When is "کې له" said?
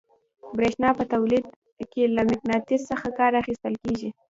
1.91-2.21